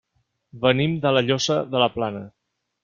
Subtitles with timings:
[0.63, 2.27] Venim de La Llosa de la Plana.